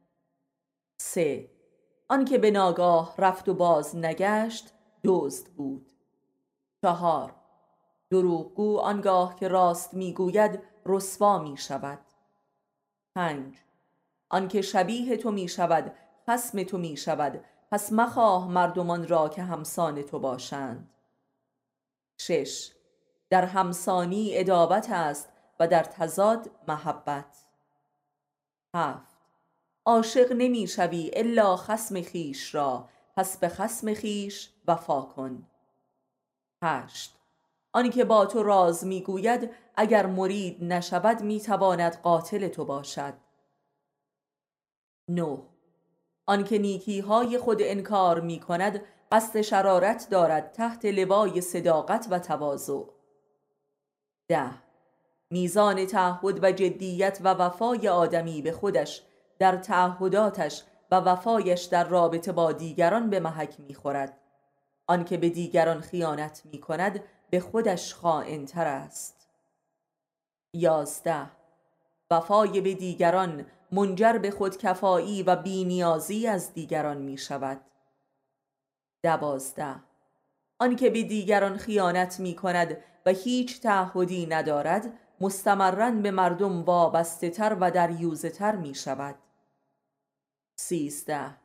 [1.06, 1.50] سه.
[2.10, 4.74] آنکه به ناگاه رفت و باز نگشت
[5.04, 5.92] دزد بود.
[6.82, 7.36] چهار.
[8.10, 12.00] دروغگو آنگاه که راست می‌گوید رسوا می شود
[13.16, 13.58] پنج
[14.30, 15.96] آنکه شبیه تو می شود
[16.30, 20.90] خسم تو می شود پس مخواه مردمان را که همسان تو باشند.
[22.18, 22.72] شش.
[23.30, 25.30] در همسانی ادابت است
[25.60, 27.46] و در تضاد محبت.
[28.76, 29.13] هفت.
[29.86, 35.48] عاشق نمی شوی الا خسم خیش را پس به خسم خیش وفا کن.
[36.64, 37.16] هشت.
[37.74, 43.14] آنی که با تو راز می‌گوید اگر مرید نشود می‌تواند قاتل تو باشد.
[45.10, 45.38] نه.
[46.26, 48.82] آنکه نیکی های خود انکار می کند
[49.12, 52.84] قصد شرارت دارد تحت لوای صداقت و تواضع.
[54.28, 54.52] ده.
[55.32, 59.04] میزان تعهد و جدیت و وفای آدمی به خودش
[59.44, 64.18] در تعهداتش و وفایش در رابطه با دیگران به محک می‌خورد.
[64.88, 69.28] آنکه به دیگران خیانت می کند به خودش خائنتر است.
[70.54, 71.26] یازده.
[72.12, 77.62] وفای به دیگران منجر به خودکفایی و بینیازی از دیگران می شود
[79.04, 79.76] دوازده.
[80.60, 87.58] آنکه به دیگران خیانت می کند و هیچ تعهدی ندارد مستمرن به مردم وابسته تر
[87.60, 89.16] و دریوزه تر می شود
[90.56, 91.36] سیزده.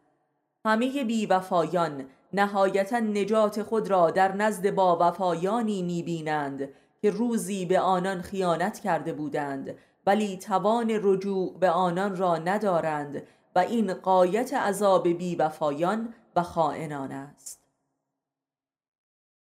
[0.65, 6.69] همه بیوفایان نهایتا نجات خود را در نزد با وفایانی می بینند
[7.03, 13.23] که روزی به آنان خیانت کرده بودند ولی توان رجوع به آنان را ندارند
[13.55, 17.61] و این قایت عذاب بیوفایان و خائنان است.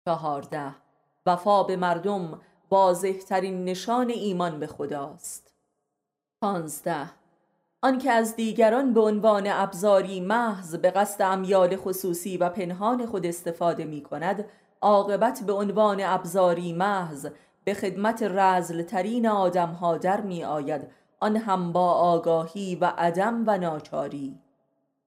[0.04, 0.74] چهارده.
[1.26, 2.40] وفا به مردم
[2.70, 5.52] واضحترین نشان ایمان به خداست.
[6.40, 7.10] پانزده.
[7.84, 13.84] آنکه از دیگران به عنوان ابزاری محض به قصد امیال خصوصی و پنهان خود استفاده
[13.84, 14.44] می کند
[14.80, 17.26] عاقبت به عنوان ابزاری محض
[17.64, 20.88] به خدمت رزل ترین آدم ها در می آید
[21.20, 24.38] آن هم با آگاهی و عدم و ناچاری.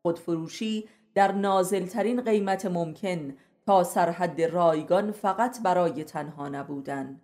[0.02, 3.34] خودفروشی در نازلترین قیمت ممکن
[3.66, 7.22] تا سرحد رایگان فقط برای تنها نبودن.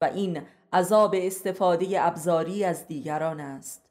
[0.00, 3.87] و این عذاب استفاده ابزاری از دیگران است.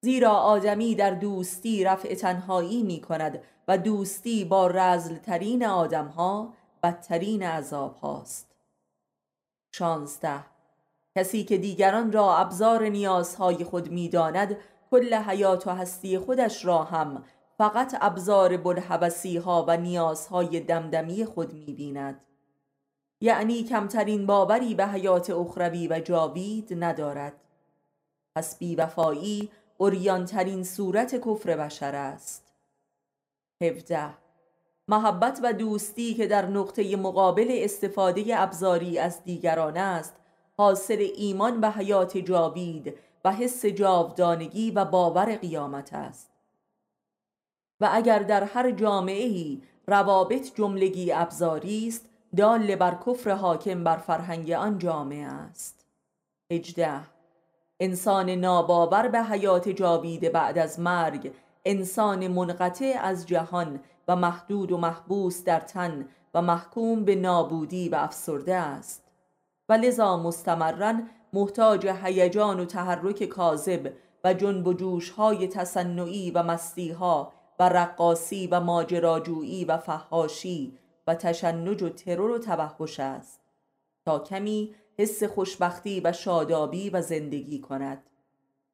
[0.00, 7.42] زیرا آدمی در دوستی رفع تنهایی می کند و دوستی با رزلترین آدم ها بدترین
[7.42, 8.56] عذاب هاست
[9.72, 10.44] شانزده.
[11.16, 14.56] کسی که دیگران را ابزار نیازهای خود می‌داند
[14.90, 17.24] کل حیات و هستی خودش را هم
[17.58, 22.20] فقط ابزار بلحبسی ها و نیازهای دمدمی خود می بیند.
[23.20, 27.32] یعنی کمترین باوری به حیات اخروی و جاوید ندارد.
[28.36, 32.52] پس بیوفایی اوریانترین صورت کفر بشر است.
[33.62, 34.14] 17
[34.88, 40.14] محبت و دوستی که در نقطه مقابل استفاده ابزاری از دیگران است
[40.58, 46.30] حاصل ایمان به حیات جاوید و حس جاودانگی و باور قیامت است.
[47.80, 54.50] و اگر در هر جامعه روابط جملگی ابزاری است دال بر کفر حاکم بر فرهنگ
[54.50, 55.86] آن جامعه است.
[56.52, 57.15] 18
[57.80, 61.32] انسان ناباور به حیات جاوید بعد از مرگ
[61.64, 67.94] انسان منقطع از جهان و محدود و محبوس در تن و محکوم به نابودی و
[67.94, 69.02] افسرده است.
[69.68, 73.92] و لذا مستمرن محتاج هیجان و تحرک کاذب
[74.24, 76.96] و جنب و جوش های تصنعی و مستی
[77.58, 83.40] و رقاصی و ماجراجویی و فحاشی و تشنج و ترور و توحش است.
[84.04, 88.02] تا کمی حس خوشبختی و شادابی و زندگی کند.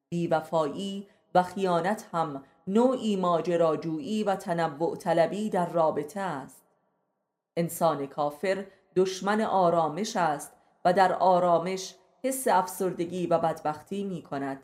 [0.08, 6.62] بیوفایی و خیانت هم نوعی ماجراجویی و تنوع طلبی در رابطه است.
[7.56, 8.66] انسان کافر
[8.96, 10.52] دشمن آرامش است
[10.84, 11.94] و در آرامش
[12.24, 14.62] حس افسردگی و بدبختی می کند.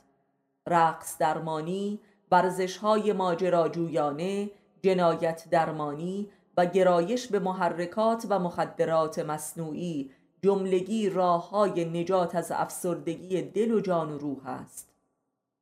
[0.66, 2.00] رقص درمانی
[2.30, 4.50] ورزش های ماجراجویانه
[4.82, 10.10] جنایت درمانی و گرایش به محرکات و مخدرات مصنوعی
[10.42, 14.88] جملگی راه های نجات از افسردگی دل و جان و روح است.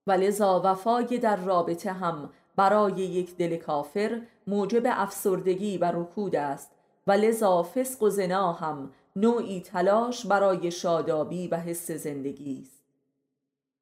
[0.06, 6.70] و لذا وفای در رابطه هم برای یک دل کافر موجب افسردگی و رکود است
[7.06, 12.82] و لذا فسق و زنا هم نوعی تلاش برای شادابی و حس زندگی است.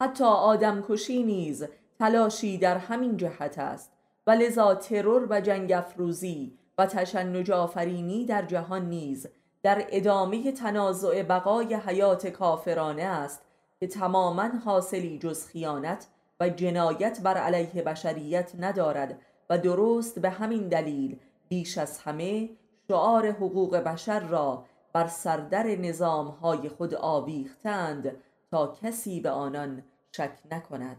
[0.02, 1.64] حتی آدم کشی نیز
[1.98, 3.92] تلاشی در همین جهت است
[4.26, 9.26] و لذا ترور و جنگ افروزی و تشنج آفرینی در جهان نیز
[9.64, 13.42] در ادامه تنازع بقای حیات کافرانه است
[13.80, 16.06] که تماما حاصلی جز خیانت
[16.40, 22.48] و جنایت بر علیه بشریت ندارد و درست به همین دلیل بیش از همه
[22.88, 28.16] شعار حقوق بشر را بر سردر نظام های خود آویختند
[28.50, 30.96] تا کسی به آنان شک نکند.